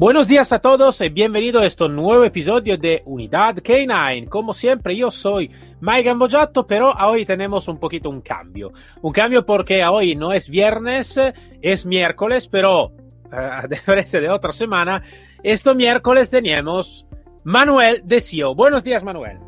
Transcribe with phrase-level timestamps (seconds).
[0.00, 4.30] Buenos días a todos y bienvenido a este nuevo episodio de Unidad K9.
[4.30, 5.50] Como siempre, yo soy
[5.82, 8.72] Mike Gambojato, pero hoy tenemos un poquito un cambio.
[9.02, 11.20] Un cambio porque hoy no es viernes,
[11.60, 12.92] es miércoles, pero
[13.30, 15.02] a diferencia de otra semana,
[15.42, 17.06] este miércoles tenemos
[17.44, 18.54] Manuel de CEO.
[18.54, 19.38] Buenos días, Manuel.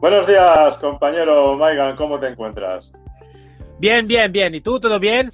[0.00, 2.92] Buenos días, compañero Maigan, ¿cómo te encuentras?
[3.78, 4.56] Bien, bien, bien.
[4.56, 5.30] ¿Y tú, todo bien?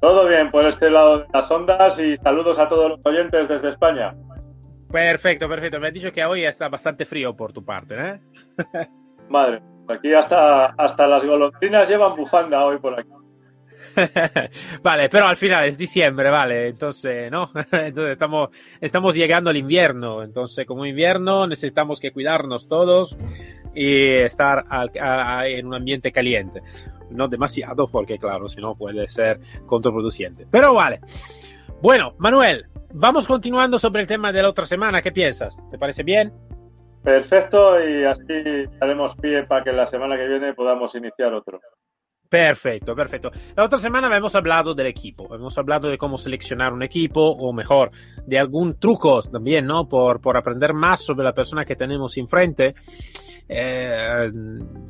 [0.00, 3.70] Todo bien por este lado de las ondas y saludos a todos los oyentes desde
[3.70, 4.14] España.
[4.90, 5.80] Perfecto, perfecto.
[5.80, 8.20] Me has dicho que hoy está bastante frío por tu parte, ¿eh?
[9.28, 13.10] Madre, aquí hasta, hasta las golondrinas llevan bufanda hoy por aquí.
[14.82, 17.50] vale, pero al final es diciembre, vale, entonces, ¿no?
[17.72, 18.50] entonces estamos,
[18.80, 23.16] estamos llegando al invierno, entonces como invierno necesitamos que cuidarnos todos
[23.78, 24.64] y estar
[25.46, 26.60] en un ambiente caliente.
[27.10, 30.46] No demasiado, porque claro, si no puede ser contraproducente.
[30.50, 31.00] Pero vale.
[31.80, 35.00] Bueno, Manuel, vamos continuando sobre el tema de la otra semana.
[35.00, 35.56] ¿Qué piensas?
[35.70, 36.32] ¿Te parece bien?
[37.02, 41.60] Perfecto, y así haremos pie para que la semana que viene podamos iniciar otro.
[42.28, 43.30] Perfecto, perfecto.
[43.56, 47.52] La otra semana hemos hablado del equipo, hemos hablado de cómo seleccionar un equipo, o
[47.54, 47.88] mejor,
[48.26, 49.88] de algún truco también, ¿no?
[49.88, 52.74] Por, por aprender más sobre la persona que tenemos enfrente.
[53.48, 54.30] Eh,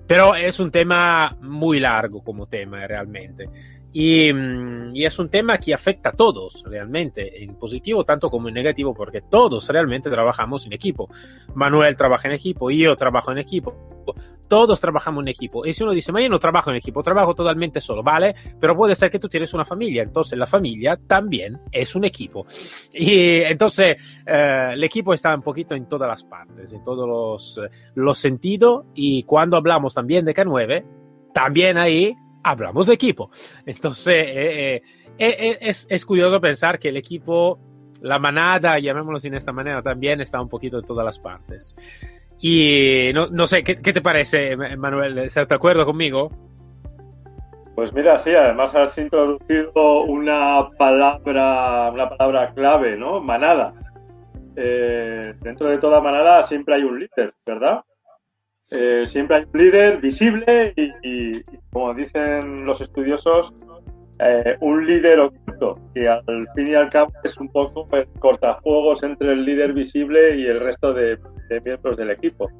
[0.07, 3.49] pero es un tema muy largo como tema realmente.
[3.95, 8.55] Mm, y, es un tema que afecta a todos realmente, en positivo tanto como en
[8.55, 11.09] negativo, porque todos realmente trabajamos en equipo.
[11.55, 14.05] Manuel trabaja en equipo, yo trabajo en equipo,
[14.49, 15.67] todos trabajamos en equipo.
[15.67, 18.35] Y si uno dice, ma yo no trabajo en equipo, trabajo totalmente solo, ¿vale?
[18.59, 22.47] Pero puede ser que tú tienes una familia, entonces la familia también es un equipo.
[22.93, 27.61] Y entonces eh, el equipo está un poquito en todas las partes, en todos los,
[27.95, 28.87] los sentidos.
[28.95, 30.85] Y cuando hablamos también de K9,
[31.33, 33.31] también ahí hablamos de equipo.
[33.67, 34.83] Entonces, eh, eh,
[35.19, 37.59] eh, es, es, curioso pensar que el equipo,
[38.01, 41.75] la manada, llamémoslo de esta manera, también está un poquito en todas las partes.
[42.41, 45.19] Y no, no sé, ¿qué, ¿qué, te parece, Manuel?
[45.19, 46.31] ¿Estás de acuerdo conmigo?
[47.75, 53.21] Pues mira, sí, además has introducido una palabra, una palabra clave, ¿no?
[53.21, 53.73] Manada.
[54.55, 57.83] dentro de toda manada siempre hay un líder, ¿verdad?
[58.71, 63.55] Eh, siempre hay un líder visible y, como dicen los estudiosos,
[64.21, 69.03] eh, un líder oculto, que al fin y al cabo es un poco pues, cortafuegos
[69.03, 71.19] entre el líder visible y el resto de,
[71.65, 72.51] miembros del equipo.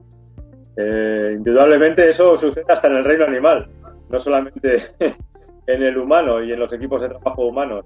[0.77, 3.69] Eh, indudablemente eso sucede hasta en el reino animal,
[4.09, 4.83] no solamente
[5.67, 7.85] en el humano y en los equipos de trabajo humanos.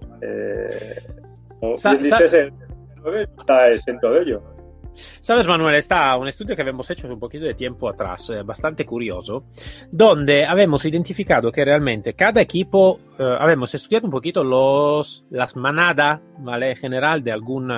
[1.58, 2.52] como dices,
[3.38, 4.42] está exento de ello.
[4.94, 8.84] Sabes, Manuel, está un estudio que habíamos hecho un poquito de tiempo atrás, eh, bastante
[8.84, 9.46] curioso,
[9.90, 16.20] donde habíamos identificado que realmente cada equipo, eh, habíamos estudiado un poquito los, las manadas,
[16.38, 16.70] ¿vale?
[16.70, 17.72] En general de algún,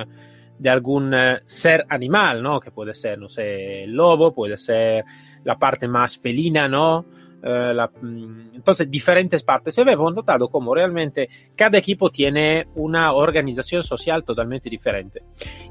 [0.58, 2.58] de algún eh, ser animal, ¿no?
[2.58, 5.04] Que puede ser, no sé, el lobo, puede ser
[5.44, 7.06] la parte más felina, ¿no?
[7.46, 9.76] La, mm, entonces, diferentes partes.
[9.76, 15.20] Y habíamos notado como realmente cada equipo tiene una organización social totalmente diferente.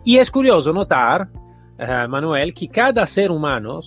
[0.05, 1.29] Y es curioso notar
[1.79, 3.79] uh, Manuel, que cada ser humano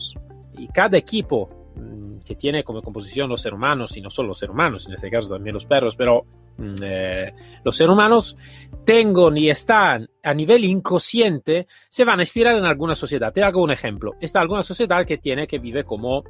[0.59, 4.39] y cada equipo mm, que tiene como composición los seres humanos, y no solo los
[4.39, 6.25] seres humanos, en este caso también los perros, pero
[6.59, 8.37] mm, eh, los seres humanos
[8.85, 13.33] tengan y están a nivel inconsciente, se van a inspirar en alguna sociedad.
[13.33, 14.15] Te hago un ejemplo.
[14.21, 16.25] Está alguna sociedad que tiene, que vive como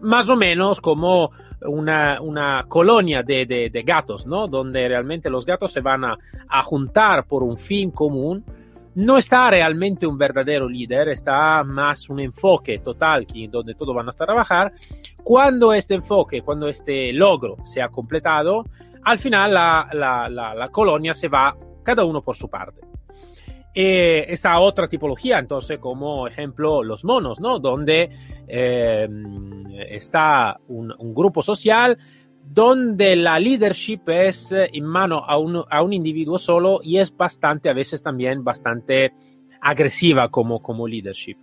[0.00, 1.30] más o menos como
[1.66, 4.46] una, una colonia de, de, gatos, ¿no?
[4.46, 6.16] Donde realmente los gatos se van a,
[6.62, 8.44] juntar por un fin común
[8.94, 14.12] no está realmente un verdadero líder, está más un enfoque total donde todos van a
[14.12, 14.72] trabajar.
[15.22, 18.64] Cuando este enfoque, cuando este logro se ha completado,
[19.04, 22.82] al final la, la, la, colonia se va cada uno por su parte.
[23.74, 27.58] Eh, esta otra tipología, entonces, como ejemplo, los monos, ¿no?
[27.58, 28.10] Donde
[28.46, 29.08] eh,
[29.88, 31.98] está un, un grupo social
[32.44, 37.16] donde la leadership es eh, en mano a un, a un individuo solo y es
[37.16, 39.12] bastante, a veces también bastante
[39.62, 41.36] agresiva como, como leadership.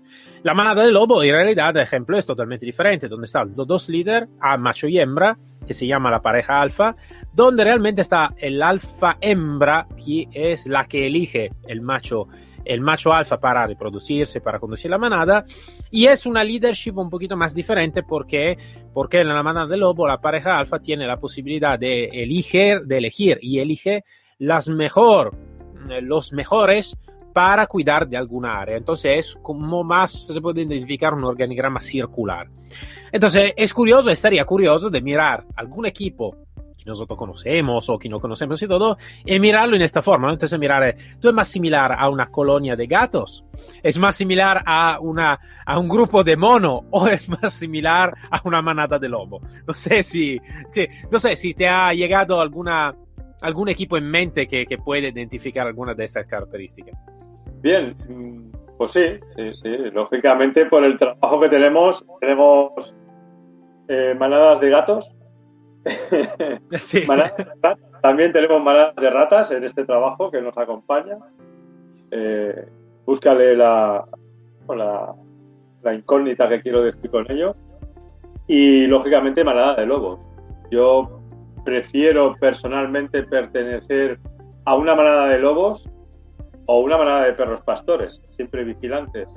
[0.44, 3.90] La manada del lobo, en realidad, el ejemplo es totalmente diferente, donde están los dos
[3.90, 6.94] líderes, a macho y hembra, que se llama la pareja alfa,
[7.34, 12.28] donde realmente está el alfa hembra, que es la que elige el macho
[12.66, 15.44] el macho alfa para reproducirse, para conducir la manada,
[15.90, 18.58] y es una leadership un poquito más diferente porque,
[18.94, 22.98] porque en la manada del lobo la pareja alfa tiene la posibilidad de elegir, de
[22.98, 24.04] elegir y elige
[24.38, 25.36] las mejor,
[26.02, 26.96] los mejores
[27.34, 28.78] para cuidar de alguna área.
[28.78, 32.48] Entonces es como más se puede identificar un organigrama circular.
[33.12, 36.36] Entonces es curioso, estaría curioso de mirar algún equipo
[36.80, 38.96] que nosotros conocemos o que no conocemos y todo,
[39.26, 40.32] y mirarlo en esta forma.
[40.32, 43.44] Entonces mirar, tú es más similar a una colonia de gatos,
[43.84, 48.42] es más similar a, una, a un grupo de mono o es más similar a
[48.46, 49.42] una manada de lobo.
[49.68, 50.40] No sé si,
[51.12, 52.94] no sé si te ha llegado alguna
[53.42, 56.98] algún equipo en mente que, que puede identificar alguna de estas características.
[57.62, 57.96] Bien,
[58.78, 59.70] pues sí, sí, sí.
[59.92, 62.96] Lógicamente, por el trabajo que tenemos, tenemos
[63.90, 65.12] eh, manadas de gatos.
[66.80, 67.06] Sí.
[68.02, 71.18] También tenemos manadas de ratas en este trabajo que nos acompaña.
[72.12, 72.68] Eh,
[73.06, 74.06] búscale la,
[74.70, 75.16] la,
[75.82, 77.54] la, incógnita que quiero decir con ello.
[78.48, 80.20] Y lógicamente manada de lobos.
[80.72, 81.19] Yo
[81.64, 84.20] prefiero personalmente pertenecer
[84.66, 85.90] a una manada de lobos
[86.68, 89.28] o una manada de perros pastores, siempre vigilantes,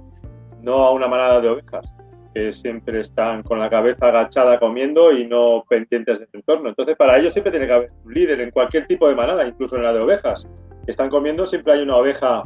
[0.60, 1.90] no a una manada de ovejas,
[2.34, 6.68] que siempre están con la cabeza agachada comiendo y no pendientes del entorno.
[6.68, 9.76] Entonces, para ellos siempre tiene que haber un líder en cualquier tipo de manada, incluso
[9.76, 10.46] en la de ovejas.
[10.86, 12.42] están comiendo, siempre hay una oveja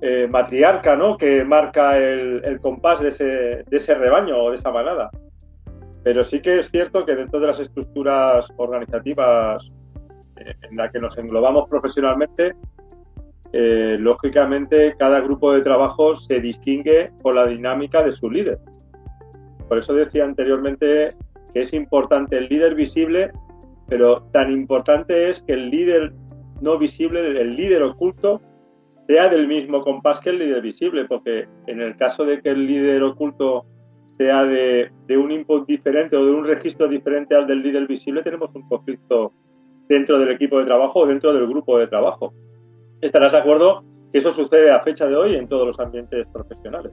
[0.00, 1.16] eh, matriarca, ¿no?
[1.16, 5.10] Que marca el, el compás de ese, de ese rebaño o de esa manada.
[6.02, 9.66] Pero sí que es cierto que dentro de las estructuras organizativas
[10.36, 12.54] eh, en las que nos englobamos profesionalmente,
[13.52, 18.58] eh, lógicamente cada grupo de trabajo se distingue por la dinámica de su líder.
[19.68, 21.14] Por eso decía anteriormente
[21.52, 23.30] que es importante el líder visible,
[23.88, 26.14] pero tan importante es que el líder
[26.62, 28.40] no visible, el líder oculto,
[29.06, 32.66] sea del mismo compás que el líder visible, porque en el caso de que el
[32.66, 33.66] líder oculto
[34.16, 38.54] sea de, un input diferente o de un registro diferente al del líder visible, tenemos
[38.54, 39.32] un conflicto
[39.88, 42.32] dentro del equipo de trabajo o dentro del grupo de trabajo.
[43.00, 46.92] Estarás de acuerdo que eso sucede a fecha de hoy en todos los ambientes profesionales.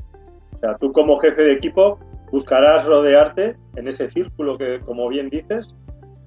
[0.55, 1.99] O sea, tú como jefe de equipo
[2.31, 5.73] buscarás rodearte en ese círculo que, como bien dices,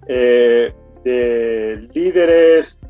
[0.08, 0.72] eh,
[1.04, 2.80] de líderes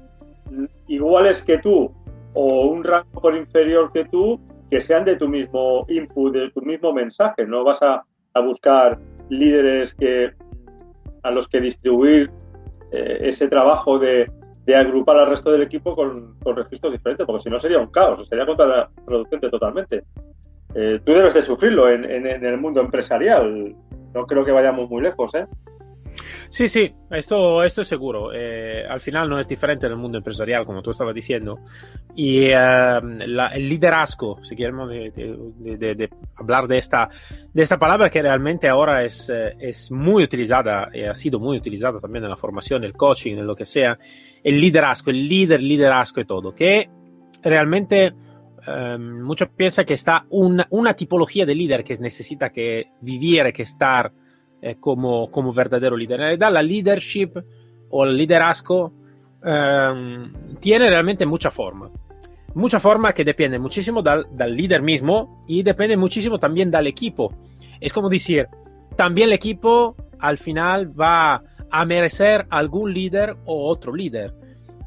[0.86, 1.92] iguales que tú
[2.34, 4.40] o un rango por inferior que tú
[4.72, 7.44] que sean de tu mismo input, de tu mismo mensaje.
[7.46, 8.02] No vas a,
[8.42, 8.98] buscar
[9.28, 10.32] líderes que,
[11.22, 12.30] a los que distribuir
[12.90, 14.32] eh, ese trabajo de,
[14.74, 18.46] agrupar al resto del equipo con, registros diferentes, porque si no sería un caos, sería
[18.46, 20.04] contraproducente totalmente.
[20.74, 23.76] Eh, tú debes de sufrirlo en, en, el mundo empresarial.
[24.14, 25.44] No creo que vayamos muy lejos, ¿eh?
[26.48, 28.32] Sí, sí, esto, esto es seguro.
[28.32, 31.60] Eh, al final no es diferente en el mundo empresarial, como tú estabas diciendo.
[32.14, 34.92] Y em, el liderazgo, si queremos
[36.36, 37.08] hablar de esta,
[37.52, 41.56] de esta palabra que realmente ahora es, eh, es muy utilizada y ha sido muy
[41.56, 43.98] utilizada también en la formación, el coaching, en lo que sea.
[44.42, 46.88] El liderazgo, el líder, liderazgo y todo, que
[47.42, 48.12] realmente...
[48.64, 53.62] Um, muchos piensan que está una, una tipología de líder que necesita que vivir, que
[53.62, 54.12] estar
[54.62, 56.20] eh, como, como verdadero líder.
[56.20, 57.32] En realidad, la leadership
[57.90, 58.92] o el liderazgo
[59.44, 61.90] em, tiene realmente mucha forma.
[62.54, 67.34] Mucha forma que depende muchísimo del, del líder mismo y depende muchísimo también del equipo.
[67.80, 68.46] Es como decir,
[68.96, 74.32] también el equipo al final va a merecer algún líder o otro líder.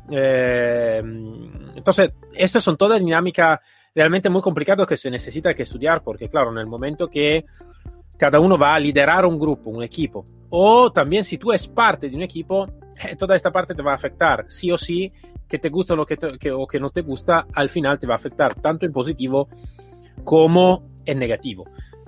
[0.09, 1.01] Eh,
[1.75, 3.59] entonces, estas son todas dinámicas
[3.93, 7.45] realmente muy complicadas que se necesita que estudiar, porque claro, en el momento que
[8.17, 10.25] cada uno va a liderar un grupo, un equipo.
[10.49, 12.67] O también si tú eres parte de un equipo,
[13.03, 15.11] eh, toda esta parte te va a afectar, sí o sí,
[15.47, 18.17] que te gusta lo que, o que no te gusta, al final te va a
[18.17, 19.49] afectar tanto en positivo
[20.23, 21.65] como en negativo.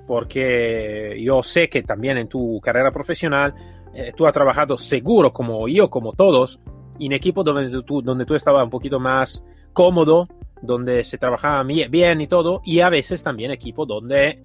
[0.07, 3.53] Porque yo sé que también en tu carrera profesional
[3.93, 6.59] eh, tú has trabajado seguro, como yo, como todos,
[6.99, 10.27] en equipos donde tú, donde tú estabas un poquito más cómodo,
[10.61, 14.41] donde se trabajaba bien y todo, y a veces también equipos donde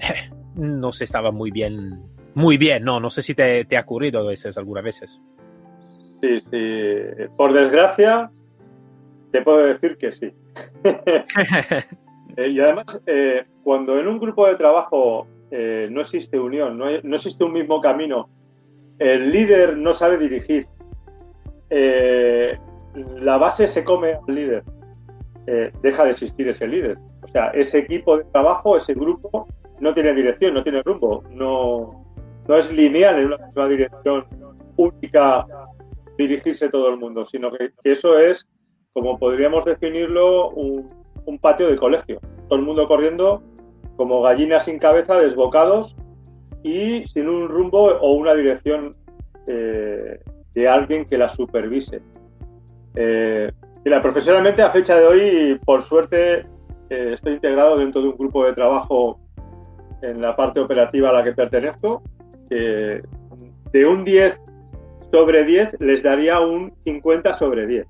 [0.00, 2.02] eh, no se estaba muy bien,
[2.34, 5.20] muy bien, no, no sé si te, te ha ocurrido a veces, algunas veces.
[6.20, 8.30] Sí, sí, por desgracia,
[9.30, 10.32] te puedo decir que sí.
[12.38, 16.86] Eh, y además, eh, cuando en un grupo de trabajo eh, no existe unión, no,
[16.86, 18.28] existe un mismo camino,
[18.98, 20.66] el líder no sabe dirigir,
[21.70, 24.64] la base se come al líder.
[25.80, 26.98] deja de existir ese líder.
[27.22, 29.48] O sea, ese equipo de trabajo, ese grupo,
[29.80, 31.88] no tiene dirección, no tiene rumbo, no,
[32.48, 34.24] no es lineal en una dirección
[34.76, 35.46] única
[36.16, 38.48] dirigirse todo el mundo, sino que, eso es,
[38.92, 40.88] como podríamos definirlo, un,
[41.40, 42.20] patio de colegio.
[42.48, 43.42] Todo el mundo corriendo
[43.96, 45.96] como gallinas sin cabeza, desbocados
[46.62, 48.90] y sin un rumbo o una dirección
[49.46, 50.20] eh,
[50.54, 52.00] de alguien que la supervise.
[52.94, 53.50] Eh,
[53.84, 56.40] mira, profesionalmente a fecha de hoy, por suerte,
[56.88, 59.20] eh, estoy integrado dentro de un grupo de trabajo
[60.10, 62.02] en la parte operativa a la que pertenezco.
[62.48, 64.40] de un 10
[65.10, 67.86] sobre 10 les daría un 50 sobre 10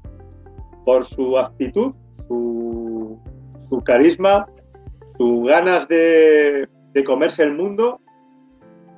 [0.84, 1.92] por su actitud,
[2.28, 4.46] su, carisma,
[5.18, 6.68] sus ganas de,
[7.04, 8.00] comerse el mundo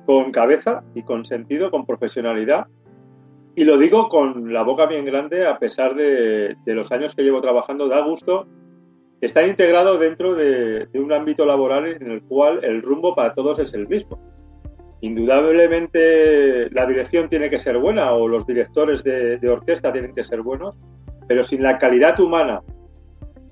[0.05, 2.67] con cabeza y con sentido, con profesionalidad.
[3.55, 7.41] Y lo digo con la boca bien grande, a pesar de, los años que llevo
[7.41, 8.47] trabajando, da gusto
[9.21, 13.73] estar integrado dentro de, un ámbito laboral en el cual el rumbo para todos es
[13.73, 14.19] el mismo.
[15.01, 20.41] Indudablemente la dirección tiene que ser buena o los directores de, orquesta tienen que ser
[20.41, 20.75] buenos,
[21.27, 22.61] pero sin la calidad humana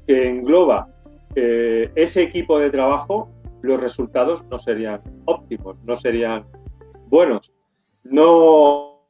[0.06, 0.88] que engloba
[1.36, 3.30] eh, ese equipo de trabajo,
[3.62, 6.46] los resultados no serían óptimos, no serían
[7.08, 7.54] buenos.
[8.04, 9.04] No.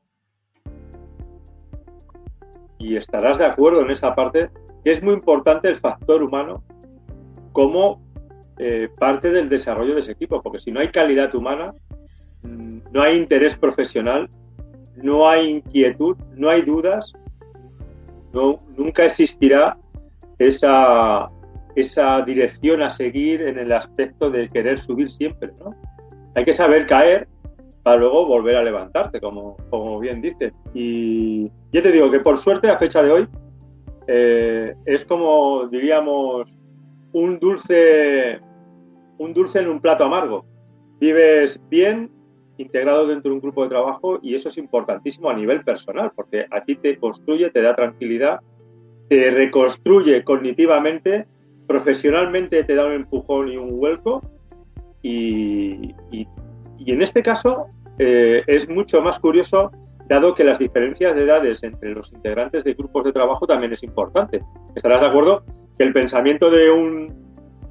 [2.80, 4.50] Y estarás de acuerdo en esa parte
[4.90, 6.64] es muy importante el factor humano
[7.52, 8.02] como
[8.60, 11.74] eh, parte del desarrollo de ese equipo, porque si no hay calidad humana,
[12.92, 14.30] no hay interés profesional,
[14.96, 17.14] no hay inquietud, no hay dudas,
[18.34, 19.78] no, nunca existirá
[20.40, 21.28] esa,
[21.76, 25.52] esa dirección a seguir en el aspecto de querer subir siempre.
[25.60, 25.76] ¿no?
[26.36, 27.28] Hay que saber caer
[27.84, 30.54] para luego volver a levantarte, como, como bien dices.
[30.74, 33.28] Y ya te digo que por suerte a fecha de hoy
[34.08, 36.58] eh, es como diríamos
[37.14, 38.40] un dulce,
[39.18, 40.46] un dulce en un plato amargo.
[41.00, 42.10] Vives bien,
[42.58, 46.46] integrado dentro de un grupo de trabajo y eso es importantísimo a nivel personal, porque
[46.50, 48.40] a ti te construye, te da tranquilidad,
[49.10, 51.28] te reconstruye cognitivamente,
[51.68, 54.22] profesionalmente te da un empujón y un vuelco
[55.04, 55.94] y,
[56.86, 57.68] en este caso
[58.00, 59.72] eh, es mucho más curioso
[60.08, 63.84] dado que las diferencias de edades entre los integrantes de grupos de trabajo también es
[63.84, 64.42] importante.
[64.76, 65.44] Estarás de acuerdo
[65.78, 67.14] que el pensamiento de un,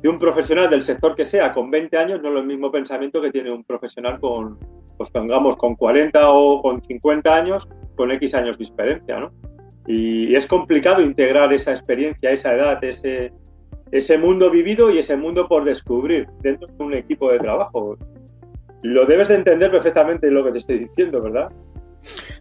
[0.02, 3.20] de un profesional del sector que sea con 20 años no es el mismo pensamiento
[3.20, 4.58] que tiene un profesional con,
[4.96, 9.32] pues pongamos, con 40 o con 50 años, con X años de experiencia, ¿no?
[9.86, 13.32] Y es complicado integrar esa experiencia, esa edad, ese,
[13.92, 17.96] ese mundo vivido y ese mundo por descubrir dentro de un equipo de trabajo.
[18.82, 21.48] Lo debes de entender perfectamente lo que te estoy diciendo, ¿verdad?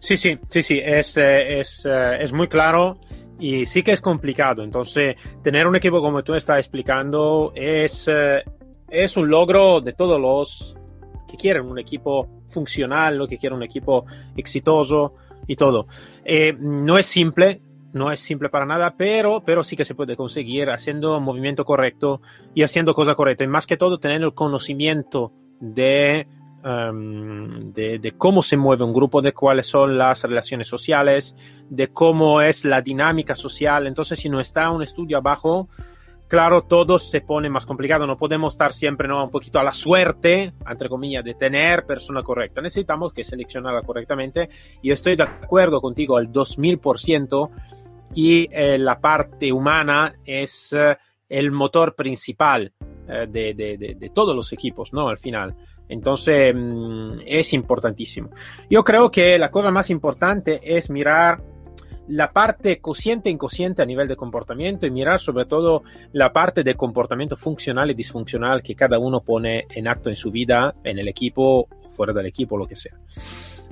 [0.00, 2.98] Sí, sí, sí, sí, es, eh, es, eh, es muy claro
[3.38, 4.62] y sí que es complicado.
[4.62, 8.42] Entonces, tener un equipo como tú estás explicando es, eh,
[8.88, 10.76] es un logro de todos los
[11.28, 14.06] que quieren un equipo funcional, lo que quieren un equipo
[14.36, 15.14] exitoso
[15.46, 15.86] y todo.
[16.58, 17.60] No es simple,
[17.92, 22.20] no es simple para nada, pero, pero sí que se puede conseguir haciendo movimiento correcto
[22.54, 23.46] y haciendo cosas correctas.
[23.46, 26.28] Y más que todo, tener el conocimiento de
[26.68, 31.32] Em, de, cómo se mueve un grupo, de cuáles son las relaciones sociales,
[31.70, 33.86] de cómo es la dinámica social.
[33.86, 35.68] Entonces, si no está un estudio abajo,
[36.26, 38.04] claro, todo se pone más complicado.
[38.04, 39.22] No podemos estar siempre ¿no?
[39.22, 42.60] un poquito a la suerte, entre comillas, de tener persona correcta.
[42.60, 44.48] Necesitamos que seleccionarla correctamente.
[44.82, 47.48] Y estoy de acuerdo contigo al 2000%
[48.12, 50.96] que eh, la parte humana es eh,
[51.28, 52.72] el motor principal
[53.08, 55.08] eh, de, de, de, todos los equipos, ¿no?
[55.08, 55.54] Al final.
[55.88, 58.30] Entonces mm, es importantísimo.
[58.68, 61.40] Yo creo que la cosa más importante es mirar
[62.08, 65.82] la parte consciente e inconsciente a nivel de comportamiento y mirar sobre todo
[66.12, 70.30] la parte de comportamiento funcional y disfuncional que cada uno pone en acto en su
[70.30, 72.96] vida, en el equipo, fuera del equipo, lo que sea.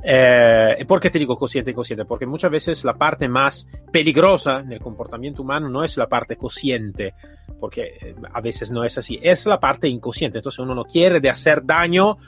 [0.06, 2.04] Eh, ¿Por qué te digo consciente e inconsciente?
[2.04, 6.36] Porque muchas veces la parte más peligrosa en el comportamiento humano no es la parte
[6.36, 7.14] consciente,
[7.58, 10.38] porque eh, a veces no es así, es la parte inconsciente.
[10.38, 12.18] Entonces uno no quiere de hacer daño,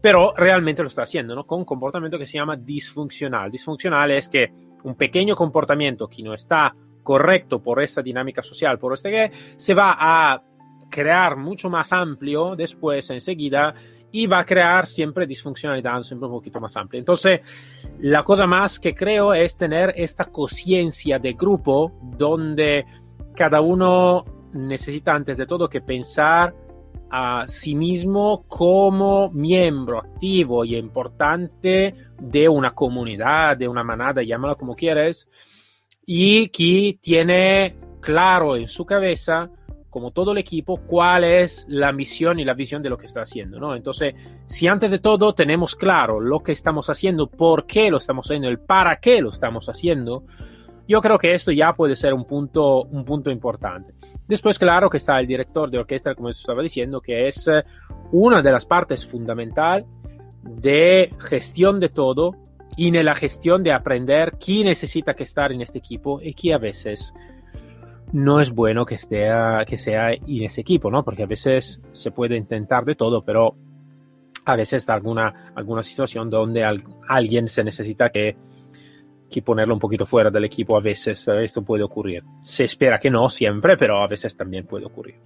[0.00, 1.44] pero realmente lo está haciendo, ¿no?
[1.44, 3.50] Con un comportamiento que se llama disfuncional.
[3.50, 4.50] Disfuncional es que
[4.84, 9.74] un pequeño comportamiento que no está correcto por esta dinámica social, por este que se
[9.74, 10.42] va a
[10.90, 13.74] crear mucho más amplio después, enseguida,
[14.12, 16.98] y va a crear siempre disfuncionalidad siempre un poquito más amplia.
[16.98, 17.40] Entonces,
[17.98, 22.86] la cosa más que creo es tener esta conciencia de grupo donde
[23.34, 26.54] cada uno necesita antes de todo que pensar
[27.10, 34.56] a sí mismo como miembro activo y importante de una comunidad, de una manada, llámalo
[34.56, 35.28] como quieres,
[36.04, 39.50] y que tiene claro en su cabeza,
[39.96, 43.22] como todo el equipo, cuál es la misión y la visión de lo que está
[43.22, 43.74] haciendo, ¿no?
[43.74, 48.26] Entonces, si antes de todo tenemos claro lo que estamos haciendo, por qué lo estamos
[48.26, 50.24] haciendo, el para qué lo estamos haciendo,
[50.86, 53.94] yo creo que esto ya puede ser un punto, un punto importante.
[54.28, 57.62] Después, claro que está el director de orquesta, como estaba diciendo, que es eh,
[58.12, 59.86] una de las partes fundamental
[60.42, 62.32] de gestión de todo
[62.76, 66.56] y en la gestión de aprender quién necesita que estar en este equipo y quién
[66.56, 67.14] a veces
[68.16, 69.28] no es bueno que, esté,
[69.66, 71.02] que sea en ese equipo, ¿no?
[71.02, 73.54] Porque a veces se puede intentar de todo, pero
[74.46, 76.66] a veces está alguna, alguna situación donde
[77.08, 78.34] alguien se necesita que,
[79.30, 80.78] que ponerlo un poquito fuera del equipo.
[80.78, 82.24] A veces esto puede ocurrir.
[82.40, 85.16] Se espera que no siempre, pero a veces también puede ocurrir.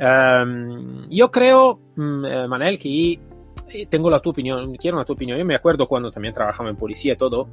[0.00, 3.18] Um, yo creo, mm, eh, Manel, que
[3.90, 5.38] tengo la tu opinión, quiero una tu opinión.
[5.38, 7.48] Yo me acuerdo cuando también trabajaba en policía y todo,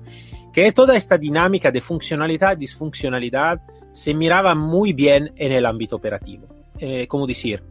[0.53, 3.61] que toda esta dinámica de funcionalidad disfuncionalidad
[3.91, 6.46] se miraba muy bien en el ámbito operativo.
[6.79, 7.62] Eh, como decir,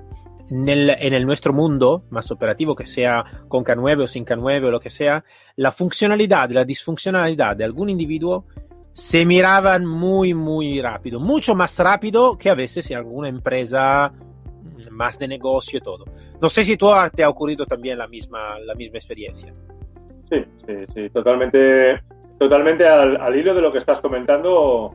[0.51, 4.67] en el, en el, nuestro mundo más operativo, que sea con K9 o sin K9
[4.67, 5.25] o lo que sea,
[5.57, 8.45] la funcionalidad la disfuncionalidad de algún individuo
[8.93, 14.13] se miraban muy, muy rápido, mucho más rápido que a veces en alguna empresa
[14.91, 16.05] más de negocio y todo.
[16.41, 19.53] No sé si tú te ha ocurrido también la misma, la misma experiencia.
[20.29, 22.01] Sí, sí, sí, totalmente,
[22.39, 24.91] totalmente al, al hilo de lo que estás comentando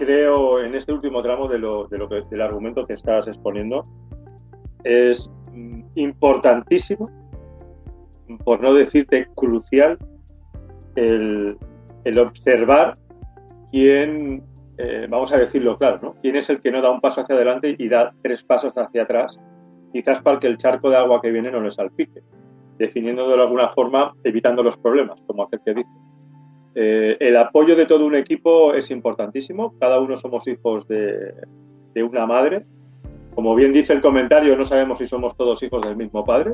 [0.00, 3.82] creo en este último tramo de lo, de lo que, del argumento que estás exponiendo
[4.82, 7.06] es mm, importantísimo,
[8.44, 9.98] por no decirte crucial,
[10.96, 11.58] el,
[12.04, 12.94] el observar
[13.70, 14.42] quién,
[14.78, 16.14] eh, vamos a decirlo claro, ¿no?
[16.22, 19.02] quién es el que no da un paso hacia adelante y da tres pasos hacia
[19.02, 19.38] atrás,
[19.92, 22.22] quizás para que el charco de agua que viene no le salpique,
[22.78, 25.90] definiéndolo de alguna forma, evitando los problemas, como aquel que dice.
[26.74, 29.74] Eh, el apoyo de todo un equipo es importantísimo.
[29.78, 31.34] Cada uno somos hijos de,
[31.96, 32.64] una madre.
[33.34, 36.52] Como bien dice el comentario, no sabemos si somos todos hijos del mismo padre.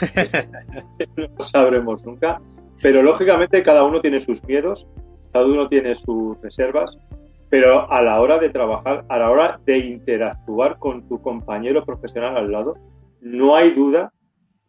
[1.16, 2.40] no lo sabremos nunca.
[2.80, 4.88] Pero lógicamente cada uno tiene sus miedos,
[5.32, 6.98] cada uno tiene sus reservas.
[7.48, 12.36] Pero a la hora de trabajar, a la hora de interactuar con tu compañero profesional
[12.36, 12.72] al lado,
[13.20, 14.10] no hay duda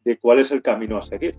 [0.04, 1.36] de cuál es el camino a seguir.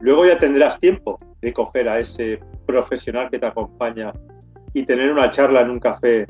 [0.00, 4.12] Luego ya tendrás tiempo de coger a ese profesional que te acompaña
[4.72, 6.26] y tener una charla en un café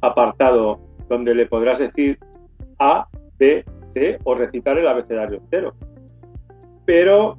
[0.00, 2.18] apartado donde le podrás decir
[2.78, 3.06] A,
[3.38, 5.74] B, C o recitar el abecedario entero.
[6.84, 7.38] Pero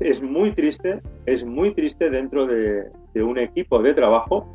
[0.00, 4.46] es muy triste, es muy triste dentro de, un equipo de trabajo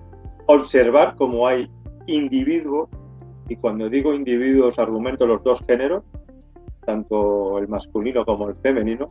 [0.46, 1.70] observar cómo hay
[2.06, 2.92] individuos,
[3.50, 6.04] y cuando digo individuos argumento los dos géneros,
[6.86, 9.08] tanto el masculino como el femenino,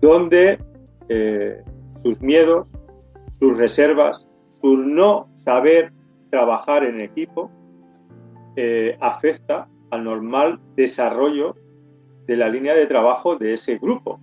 [0.00, 0.58] donde
[1.08, 1.62] eh,
[2.02, 2.70] sus miedos,
[3.38, 4.26] sus reservas,
[4.60, 5.92] su no saber
[6.30, 7.50] trabajar en equipo,
[8.56, 11.56] eh, afecta al normal desarrollo
[12.26, 14.20] de la línea de trabajo de ese grupo.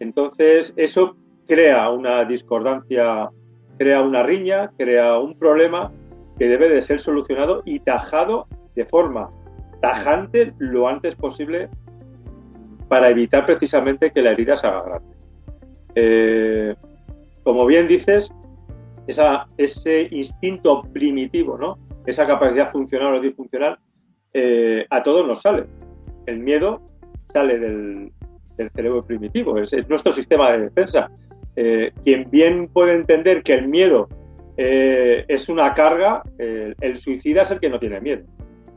[0.00, 3.30] Entonces, eso crea una discordancia,
[3.78, 5.92] crea una riña, crea un problema
[6.38, 9.30] que debe de ser solucionado y tajado de forma
[9.80, 11.68] tajante lo antes posible
[12.88, 15.16] para evitar precisamente que la herida se haga grande.
[15.94, 16.74] Eh,
[17.46, 18.28] como bien dices,
[19.06, 23.78] ese instinto primitivo, esa capacidad funcional o disfuncional,
[24.34, 25.66] eh, a todos nos sale.
[26.26, 26.82] El miedo
[27.32, 28.12] sale del,
[28.74, 31.08] cerebro primitivo, es, nuestro sistema de defensa.
[31.54, 34.08] Eh, quien bien puede entender que el miedo
[34.56, 38.24] eh, es una carga, el suicida es el que no tiene miedo.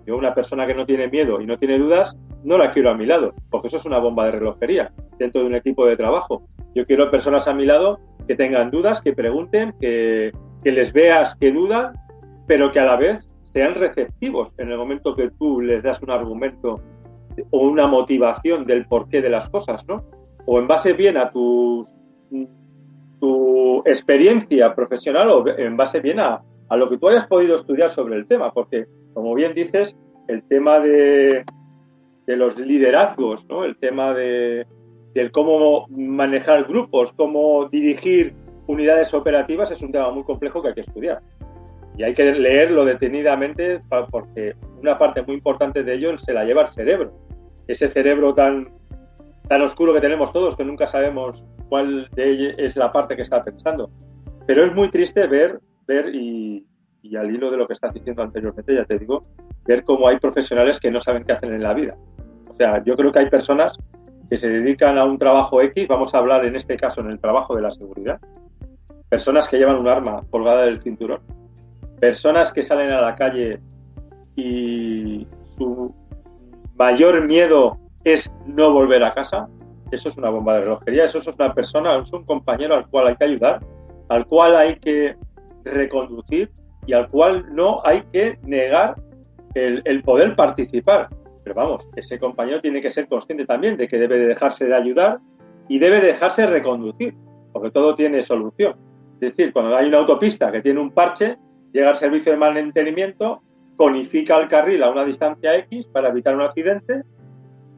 [0.06, 2.94] Yo, una persona que no tiene miedo y no tiene dudas, no la quiero a
[2.94, 6.44] mi lado, porque eso es una bomba de relojería dentro de un equipo de trabajo.
[6.76, 10.32] Yo quiero personas a mi lado que tengan dudas, que pregunten, que,
[10.64, 11.94] les veas que dudan,
[12.46, 16.12] pero que a la vez sean receptivos en el momento que tú les das un
[16.12, 16.80] argumento
[17.50, 20.06] o una motivación del porqué de las cosas, ¿no?
[20.46, 21.84] O en base bien a tu
[23.86, 28.16] experiencia profesional o en base bien a, a, lo que tú hayas podido estudiar sobre
[28.16, 31.44] el tema, porque, como bien dices, el tema de,
[32.28, 33.64] de los liderazgos, ¿no?
[33.64, 34.68] El tema de,
[35.14, 38.34] del cómo manejar grupos, cómo dirigir
[38.68, 41.22] unidades operativas es un tema muy complejo que hay que estudiar.
[41.98, 46.64] Y hay que leerlo detenidamente porque una parte muy importante de ello se la lleva
[46.64, 47.12] el cerebro.
[47.68, 48.68] Ese cerebro tan,
[49.48, 53.24] tan oscuro que tenemos todos que nunca sabemos cuál de ellos es la parte que
[53.24, 53.90] está pensando.
[54.46, 56.66] Pero es muy triste ver, ver y,
[57.02, 59.22] y al hilo de lo que estás diciendo anteriormente, ya te digo,
[59.66, 61.98] ver cómo hay profesionales que no saben qué hacen en la vida.
[62.50, 63.78] O sea, yo creo que hay personas
[64.30, 67.20] que se dedican a un trabajo X, vamos a hablar en este caso en el
[67.20, 68.20] trabajo de la seguridad,
[69.10, 71.22] personas que llevan un arma colgada del cinturón,
[72.00, 73.60] personas que salen a la calle
[74.36, 75.94] y su
[76.78, 79.48] mayor miedo es no volver a casa,
[79.92, 83.08] eso es una bomba de relojería, eso es una persona, es un compañero al cual
[83.08, 83.60] hay que ayudar,
[84.10, 85.16] al cual hay que
[85.66, 86.52] reconducir
[86.86, 88.96] y al cual no hay que negar
[89.56, 91.10] el, poder participar.
[91.54, 94.76] Pero vamos, ese compañero tiene que ser consciente también de que debe de dejarse de
[94.76, 95.20] ayudar
[95.68, 97.16] y debe dejarse reconducir,
[97.52, 98.76] porque todo tiene solución.
[99.16, 101.38] Es decir, cuando hay una autopista que tiene un parche,
[101.74, 103.42] llega al servicio de mantenimiento,
[103.78, 107.04] conifica el carril a una distancia X para evitar un accidente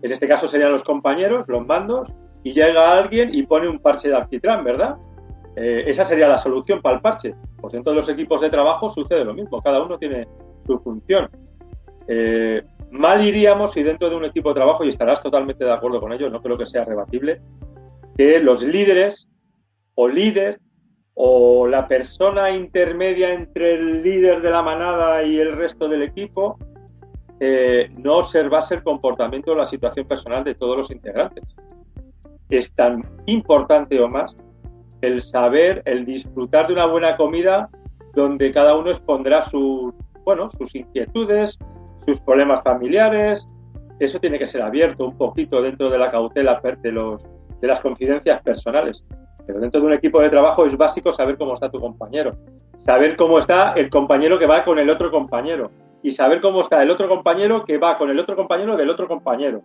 [0.02, 2.12] en este caso serían los compañeros, los mandos,
[2.44, 4.98] y llega alguien y pone un parche de alquitrán, ¿verdad?
[5.56, 7.36] Eh, esa sería la solución para el parche.
[7.60, 10.28] Pues en todos los equipos de trabajo sucede lo mismo, cada uno tiene
[10.66, 11.30] su función.
[12.08, 16.00] Eh, mal iríamos si dentro de un equipo de trabajo, y estarás totalmente de acuerdo
[16.00, 17.42] con ello, no creo que sea rebatible,
[18.18, 19.28] que los líderes
[19.96, 20.60] o líder
[21.14, 26.58] o la persona intermedia entre el líder de la manada y el resto del equipo
[27.40, 31.44] eh, no observase el comportamiento o la situación personal de todos los integrantes.
[32.50, 34.36] Es tan importante o más
[35.02, 37.70] el saber, el disfrutar de una buena comida
[38.14, 41.58] donde cada uno expondrá sus, bueno, sus inquietudes,
[42.06, 43.46] sus problemas familiares.
[44.00, 47.24] Eso tiene que ser abierto un poquito dentro de la cautela de, los,
[47.60, 49.06] de las confidencias personales.
[49.46, 52.36] Pero dentro de un equipo de trabajo es básico saber cómo está tu compañero,
[52.80, 55.72] saber cómo está el compañero que va con el otro compañero,
[56.04, 59.08] y saber cómo está el otro compañero que va con el otro compañero del otro
[59.08, 59.62] compañero.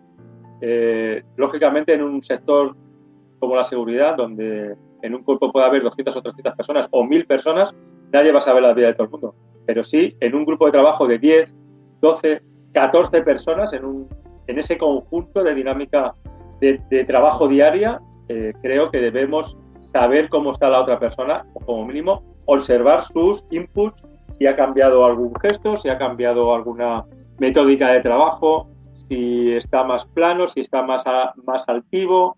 [0.61, 2.75] Eh, lógicamente, en un sector
[3.39, 7.25] como la seguridad, donde en un cuerpo puede haber 200 o 300 personas o 1000
[7.25, 7.75] personas,
[8.11, 9.35] nadie va a saber la vida de todo el mundo.
[9.65, 11.55] Pero sí, en un grupo de trabajo de 10,
[12.01, 12.41] 12,
[12.73, 14.09] 14 personas, en, un,
[14.47, 16.13] en ese conjunto de dinámica
[16.59, 19.57] de, trabajo diaria, eh, creo que debemos
[19.91, 24.01] saber cómo está la otra persona, o como mínimo observar sus inputs
[24.37, 27.05] si ha cambiado algún gesto, si ha cambiado alguna
[27.39, 28.69] metódica de trabajo,
[29.07, 31.03] si está más plano, si está más,
[31.45, 32.37] más altivo.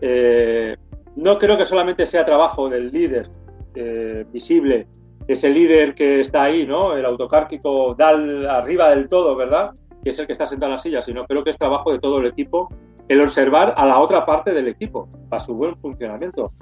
[0.00, 0.76] Eh,
[1.16, 3.30] no creo que solamente sea trabajo del líder
[3.74, 4.86] eh, visible,
[5.28, 6.96] ese líder que está ahí, ¿no?
[6.96, 8.08] El autocárquico da
[8.56, 9.72] arriba del todo, ¿verdad?
[10.02, 11.98] Que es el que está sentado en la silla, sino creo que es trabajo de
[11.98, 12.68] todo el equipo
[13.08, 16.52] el observar a la otra parte del equipo para su buen funcionamiento.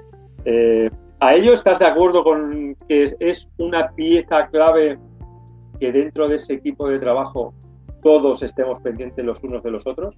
[0.45, 4.97] Eh, ¿A ello estás de acuerdo con que es una pieza clave
[5.79, 7.53] que dentro de ese equipo de trabajo
[8.03, 10.15] todos estemos pendientes los unos de los otros?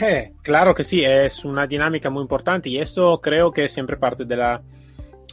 [0.00, 4.24] Eh, claro que sí, es una dinámica muy importante y eso creo que siempre parte
[4.24, 4.62] de la,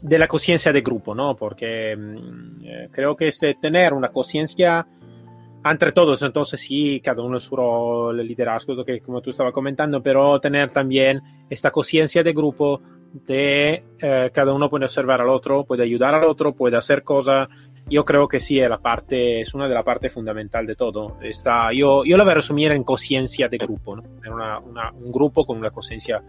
[0.02, 1.36] de la conciencia de grupo, ¿no?
[1.36, 4.86] Porque mm, eh, creo que es tener una conciencia
[5.72, 10.02] entre todos, entonces sí, cada uno su rol, el liderazgo, que como tú estabas comentando,
[10.02, 12.82] pero tener también esta conciencia de grupo
[13.14, 17.48] de eh, cada uno puede observar al otro, puede ayudar al otro, puede hacer cosas.
[17.90, 21.18] Yo creo que sí, es, la parte, es una de las partes fundamentales de todo.
[21.22, 24.04] Está, yo, yo lo voy a resumir en conciencia de grupo, ¿no?
[24.24, 26.22] en un grupo con una conciencia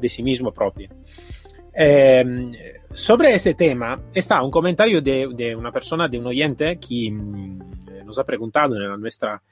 [0.00, 0.88] de sí mismo propia.
[1.74, 7.10] Eh, sobre ese tema está un comentario de, de, una persona, de un oyente, que
[7.10, 9.42] mm, nos ha preguntado en nuestra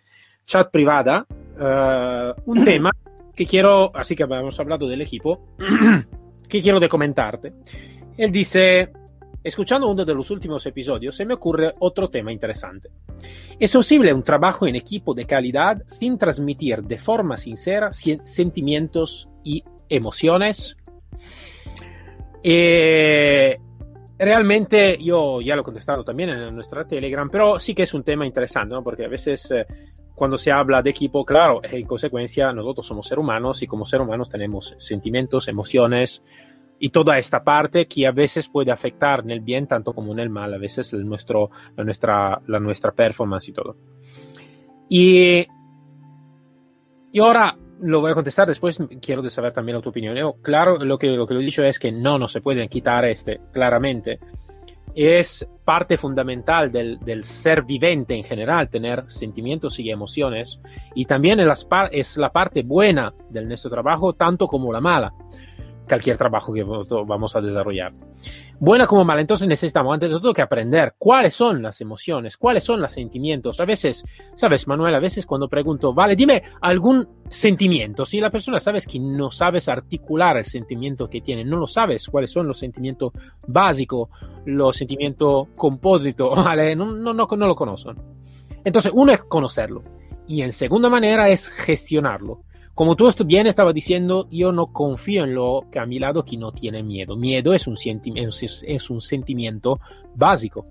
[0.45, 2.91] chat privada uh, un tema
[3.35, 5.47] que quiero, así que habíamos hablado del equipo,
[6.49, 7.55] que quiero de comentarte.
[8.17, 8.91] Él dice,
[9.43, 12.91] escuchando uno de los últimos episodios, se me ocurre otro tema interesante.
[13.59, 19.65] ¿Es posible un trabajo en equipo de calidad sin transmitir de forma sincera sentimientos y
[19.89, 20.77] emociones?
[22.43, 23.59] Eh,
[24.19, 28.03] realmente yo ya lo he contestado también en nuestra Telegram, pero sí que es un
[28.03, 28.83] tema interesante, ¿no?
[28.83, 29.67] porque a veces eh,
[30.15, 34.07] cuando se habla de equipo, claro, en consecuencia nosotros somos seres humanos y como seres
[34.07, 36.23] humanos tenemos sentimientos, emociones
[36.79, 40.19] y toda esta parte que a veces puede afectar en el bien tanto como en
[40.19, 43.77] el mal, a veces el nuestro, la, nuestra, la nuestra performance y todo.
[44.89, 45.47] Y,
[47.13, 48.47] y ahora lo voy a contestar.
[48.49, 50.17] Después, quiero saber también tu opinión.
[50.17, 52.69] Yo, claro, lo que, lo que lo he dicho es que no, no se pueden
[52.69, 54.19] quitar este, claramente.
[54.95, 60.59] Es parte fundamental del, del, ser vivente en general, tener sentimientos y emociones,
[60.97, 65.13] y también es la parte buena de nuestro trabajo, tanto como la mala
[65.91, 67.93] cualquier trabajo que vamos a desarrollar.
[68.59, 72.63] Buena como mala, entonces necesitamos antes de todo que aprender cuáles son las emociones, cuáles
[72.63, 73.59] son los sentimientos.
[73.61, 74.05] A veces,
[74.37, 78.99] sabes, Manuel, a veces cuando pregunto, vale, dime algún sentimiento, si la persona sabes que
[78.99, 83.13] no sabes articular el sentimiento que tiene, no lo sabes cuáles son los sentimientos
[83.47, 84.09] básicos,
[84.47, 87.97] los sentimientos compósitos, vale, no, no, no, no lo conocen.
[88.65, 89.83] Entonces, uno es conocerlo
[90.27, 92.43] y en segunda manera es gestionarlo.
[92.75, 96.37] Como tú bien estaba diciendo, yo no confío en lo que a mi lado que
[96.37, 97.17] no tiene miedo.
[97.17, 99.81] Miedo es un, es un sentimiento
[100.15, 100.67] básico.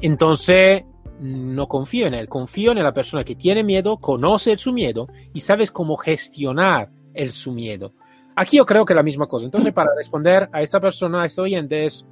[0.00, 0.84] Entonces,
[1.20, 5.40] no confío en él, confío en la persona que tiene miedo, conoce su miedo y
[5.40, 7.92] sabes cómo gestionar el su miedo.
[8.34, 9.44] Aquí yo creo que es la misma cosa.
[9.44, 12.04] Entonces, para responder a esta persona, a este oyente, es,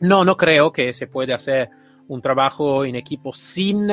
[0.00, 1.70] no, no creo que se puede hacer
[2.08, 3.88] un trabajo en equipo sin,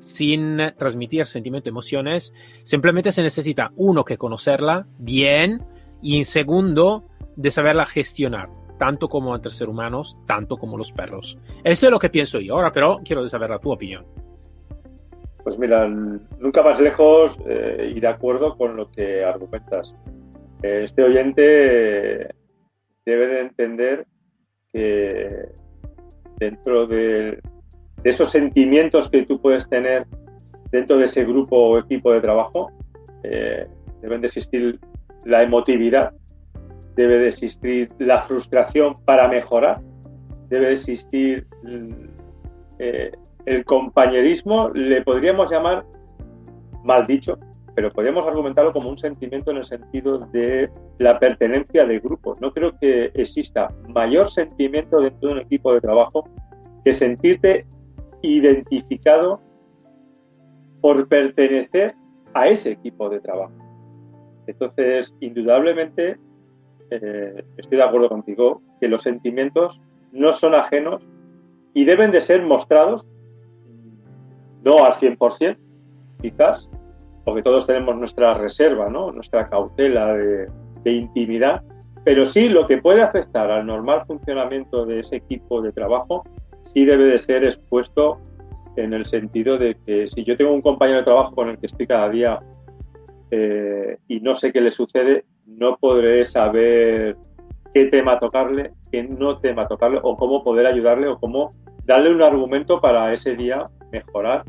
[0.00, 2.32] sin transmitir sentimiento, emociones.
[2.64, 5.62] Simplemente se necesita, uno, que conocerla bien
[6.02, 11.38] y en segundo, de saberla gestionar, tanto como entre seres humanos, tanto como los perros.
[11.62, 12.54] Esto es lo que pienso yo.
[12.56, 14.04] Ahora, pero quiero saber la tu opinión.
[15.42, 19.94] Pues mira, nunca más lejos eh, y de acuerdo con lo que argumentas.
[20.62, 22.34] Este oyente
[23.06, 24.06] debe de entender
[24.72, 25.48] que
[26.38, 27.40] dentro de,
[28.04, 30.06] esos sentimientos que tú puedes tener
[30.70, 32.70] dentro de ese grupo o equipo de trabajo,
[33.22, 33.66] eh,
[34.00, 34.78] deben de existir
[35.24, 36.12] la emotividad,
[36.96, 39.80] debe de existir la frustración para mejorar,
[40.48, 41.46] debe de existir
[42.78, 43.10] eh,
[43.46, 45.84] el compañerismo, le podríamos llamar
[46.84, 47.38] mal dicho,
[47.74, 52.34] pero podemos argumentarlo como un sentimiento en el sentido de la pertenencia del grupo.
[52.40, 56.28] No creo que exista mayor sentimiento dentro de un equipo de trabajo
[56.84, 57.66] que sentirte
[58.22, 59.40] identificado
[60.80, 61.94] por pertenecer
[62.34, 63.52] a ese equipo de trabajo.
[64.46, 66.18] Entonces, indudablemente,
[66.90, 69.80] eh, estoy de acuerdo contigo, que los sentimientos
[70.12, 71.08] no son ajenos
[71.74, 73.08] y deben de ser mostrados,
[74.64, 75.56] no al 100%,
[76.20, 76.70] quizás,
[77.24, 79.12] porque todos tenemos nuestra reserva, ¿no?
[79.12, 80.48] nuestra cautela de,
[80.84, 81.62] intimidad,
[82.04, 86.24] pero sí lo que puede afectar al normal funcionamiento de ese equipo de trabajo,
[86.72, 88.18] sí debe de ser expuesto
[88.76, 91.66] en el sentido de que si yo tengo un compañero de trabajo con el que
[91.66, 92.40] estoy cada día
[93.30, 97.16] eh, y no sé qué le sucede, no podré saber
[97.74, 101.50] qué tema tocarle, qué no tema tocarle, o cómo poder ayudarle, o cómo
[101.84, 104.44] darle un argumento para ese día mejorar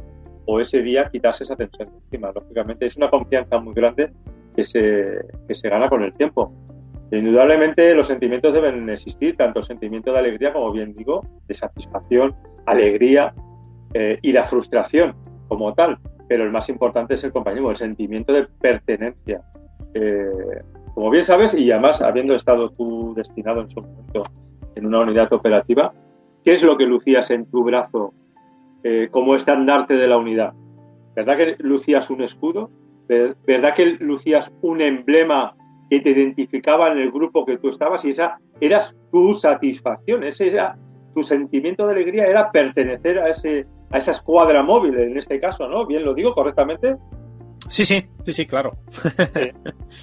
[0.45, 2.31] o ese día quitarse esa tensión encima.
[2.33, 4.11] Lógicamente es una confianza muy grande
[4.55, 6.53] que se, que se gana con el tiempo.
[7.11, 12.33] Indudablemente los sentimientos deben existir, tanto el sentimiento de alegría como bien digo, de satisfacción,
[12.65, 13.33] alegría
[13.93, 15.15] eh, y la frustración
[15.47, 15.99] como tal.
[16.29, 19.41] Pero el más importante es el compañero, el sentimiento de pertenencia.
[19.93, 20.25] Eh,
[20.93, 24.23] como bien sabes, y además habiendo estado tú destinado en su momento
[24.75, 25.93] en una unidad operativa,
[26.45, 28.13] ¿qué es lo que lucías en tu brazo
[28.83, 30.53] eh, como estandarte de la unidad.
[31.15, 32.71] ¿Verdad que lucías un escudo?
[33.45, 35.55] ¿Verdad que lucías un emblema
[35.91, 38.05] que te identificaba en el grupo que tú estabas?
[38.05, 40.77] Y esa era tu satisfacción, ese era
[41.13, 45.67] tu sentimiento de alegría, era pertenecer a, ese, a esa escuadra móvil, en este caso,
[45.67, 45.85] ¿no?
[45.85, 46.95] ¿Bien lo digo correctamente?
[47.67, 48.71] Sí, sí, sí, sí, claro.
[49.35, 49.51] Eh,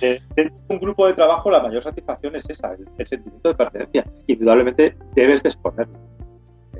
[0.02, 4.04] eh, en un grupo de trabajo la mayor satisfacción es esa, el, sentimiento de pertenencia.
[4.26, 5.98] Indudablemente debes de exponerlo,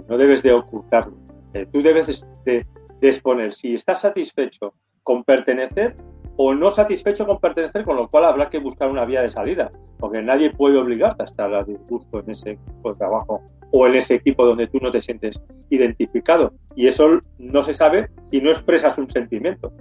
[0.07, 1.17] no debes de ocultarlo.
[1.55, 2.67] Eh, tú debes de,
[3.01, 5.97] exponer si estás satisfecho con pertenecer
[6.41, 9.71] o no satisfecho con pertenecer, con lo cual habrá que buscar una vía de salida,
[9.99, 13.97] porque nadie puede obligarte a estar a disgusto en ese equipo de trabajo o en
[13.97, 16.53] ese equipo donde tú no te sientes identificado.
[16.77, 19.73] Y eso no se sabe si no expresas un sentimiento,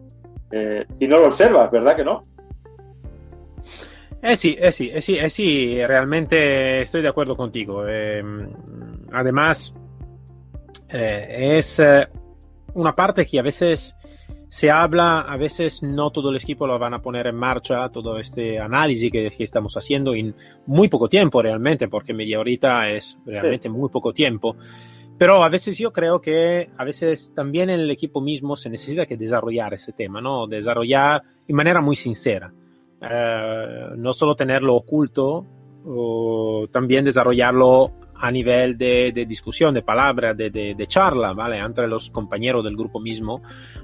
[0.52, 2.24] eh, si no lo observas, ¿verdad que no?
[4.20, 7.88] Eh sí, eh sí, eh sí, eh sí, realmente estoy de acuerdo contigo.
[7.88, 8.50] Em,
[9.12, 9.72] además,
[10.90, 12.08] eh, es eh,
[12.74, 13.96] una parte que a veces
[14.50, 18.18] se habla, a veces no todo el equipo lo van a poner en marcha, todo
[18.18, 20.34] este análisis que, estamos haciendo en
[20.66, 24.56] muy poco tiempo realmente, porque media horita es realmente muy poco tiempo.
[25.18, 29.06] Pero a veces yo creo que a veces también en el equipo mismo se necesita
[29.06, 30.46] que desarrollar ese tema, ¿no?
[30.46, 32.54] Desarrollar de manera muy sincera.
[33.02, 35.46] Eh, no solo tenerlo oculto,
[35.90, 41.58] o también desarrollarlo a nivel de, discusión, de palabra, de, charla, ¿vale?
[41.58, 43.42] Entre los compañeros del grupo mismo.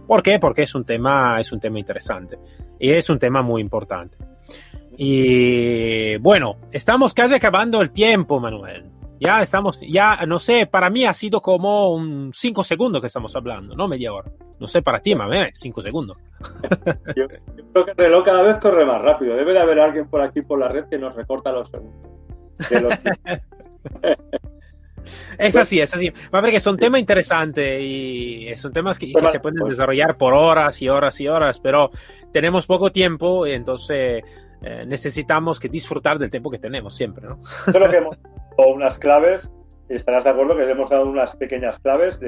[0.07, 0.39] ¿Por qué?
[0.39, 2.39] Porque es un tema, es un tema interesante
[2.79, 4.17] y es un tema muy importante.
[4.97, 8.85] Y bueno, estamos casi acabando el tiempo, Manuel.
[9.19, 13.33] Ya estamos, ya no sé, para mí ha sido como un 5 segundos que estamos
[13.35, 14.29] hablando, no media hora.
[14.59, 16.17] No sé para ti, Manuel, 5 segundos.
[17.15, 17.27] yo,
[17.71, 19.35] creo que el reloj cada vez corre más rápido.
[19.35, 22.09] Debe de haber alguien por aquí por la red que nos recorta los segundos.
[25.37, 26.09] Es así, es así.
[26.33, 30.33] Va a ver que son temas interesantes y son temas que, se pueden desarrollar por
[30.33, 31.91] horas y horas y horas, pero
[32.31, 34.23] tenemos poco tiempo y entonces
[34.61, 37.41] eh, necesitamos que disfrutar del tiempo que tenemos siempre, ¿no?
[37.65, 38.17] Creo que hemos
[38.57, 39.51] dado unas claves,
[39.89, 42.19] estarás de acuerdo que hemos dado unas pequeñas claves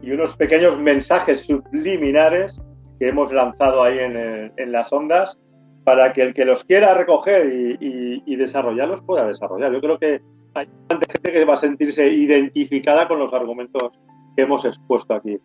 [0.00, 2.60] y unos pequeños mensajes subliminares
[3.00, 5.38] que hemos lanzado ahí en, en las ondas
[5.84, 7.46] para que el que los quiera recoger
[7.80, 9.72] y, desarrollarlos pueda desarrollar.
[9.72, 10.20] Yo creo que
[10.54, 13.92] hay gente que va a sentirse identificada con los argumentos
[14.36, 15.38] que hemos expuesto aquí.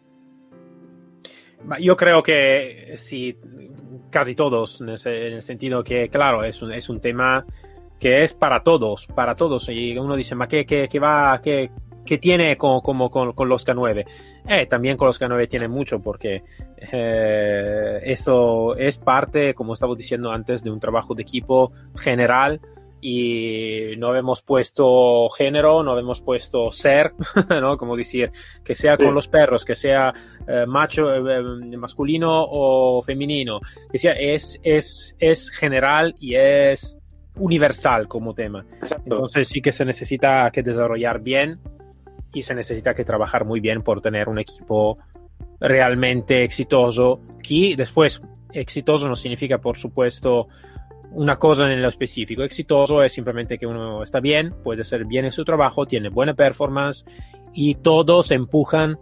[1.81, 3.37] Yo creo que sí,
[4.09, 7.45] casi todos, en, el sentido que, claro, es un, es un tema
[7.99, 9.67] que es para todos, para todos.
[9.69, 11.69] Y uno dice, ¿ma qué, qué, qué va, qué,
[12.05, 14.05] qué tiene como, como con, con, los K9?
[14.47, 16.43] Eh, también con los K9 tiene mucho, porque
[16.77, 22.61] eh, esto es parte, como estaba diciendo antes, de un trabajo de equipo general
[23.01, 27.13] y no hemos puesto género, no hemos puesto ser,
[27.61, 27.77] ¿no?
[27.77, 28.31] Como decir,
[28.63, 30.11] que sea con los perros, que sea
[30.47, 33.59] eh, macho, eh, masculino o femenino,
[33.91, 36.97] que sea, es, es, es general y es
[37.35, 38.65] universal como tema.
[39.03, 41.59] Entonces sí que se necesita que desarrollar bien
[42.33, 44.97] y se necesita que trabajar muy bien por tener un equipo
[45.59, 47.21] realmente exitoso.
[47.41, 48.21] Que después,
[48.53, 50.47] exitoso no significa, por supuesto,
[51.11, 52.43] una cosa en lo específico.
[52.43, 56.33] Exitoso es simplemente que uno está bien, puede ser bien en su trabajo, tiene buena
[56.33, 57.05] performance
[57.53, 58.97] y todos empujan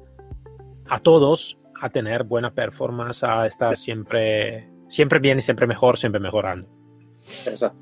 [0.87, 6.19] a todos a tener buena performance, a estar siempre, siempre bien y siempre mejor, siempre
[6.19, 6.67] mejorando.
[7.45, 7.77] Exacto.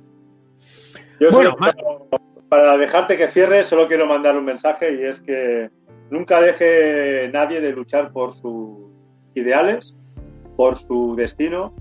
[1.20, 1.56] Yo bueno,
[2.50, 5.70] para dejarte que cierre, solo quiero mandar un mensaje y es que
[6.10, 8.92] nunca deje nadie de luchar por sus
[9.34, 9.96] ideales,
[10.58, 11.74] por su destino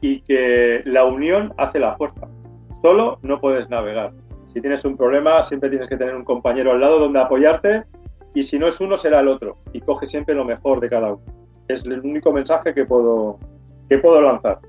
[0.00, 2.28] y que la unión hace la fuerza.
[2.82, 4.12] Solo no puedes navegar.
[4.52, 7.84] Si tienes un problema, siempre tienes que tener un compañero al lado donde apoyarte
[8.34, 9.56] y si no es uno, será el otro.
[9.72, 11.22] Y coge siempre lo mejor de cada uno.
[11.68, 13.38] Es el único mensaje que puedo,
[13.88, 14.60] que puedo lanzar.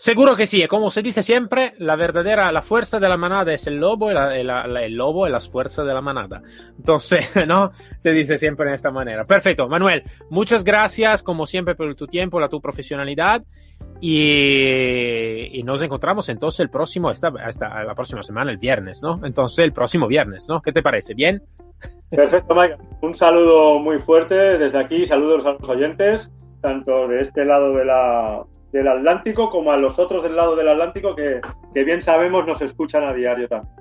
[0.00, 3.66] Seguro que sí, como se dice siempre, la verdadera, la fuerza de la manada es
[3.66, 6.40] el lobo y el lobo es la fuerza de la manada.
[6.74, 7.72] Entonces, ¿no?
[7.98, 9.24] Se dice siempre de esta manera.
[9.24, 13.42] Perfecto, Manuel, muchas gracias como siempre por tu tiempo, la tu profesionalidad
[14.00, 19.20] y, nos encontramos entonces el próximo, esta, la próxima semana, el viernes, ¿no?
[19.22, 20.62] Entonces, el próximo viernes, ¿no?
[20.62, 21.12] ¿Qué te parece?
[21.12, 21.42] ¿Bien?
[22.08, 22.78] Perfecto, Mike.
[23.02, 26.32] Un saludo muy fuerte desde aquí, saludos a los oyentes,
[26.62, 30.68] tanto de este lado de la, del Atlántico como a los otros del lado del
[30.68, 31.40] Atlántico que,
[31.74, 33.74] que bien sabemos nos escuchan a diario también.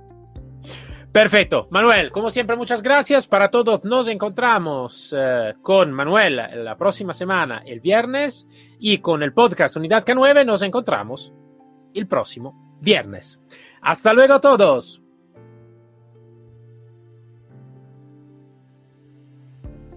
[1.12, 1.67] Perfecto.
[1.71, 3.25] Manuel, como siempre, muchas gracias.
[3.25, 8.47] Para todos, nos encontramos eh, con Manuel la próxima semana, el viernes,
[8.80, 11.34] y con el podcast Unidad K9 nos encontramos
[11.95, 13.39] el próximo viernes.
[13.82, 15.02] Hasta luego todos.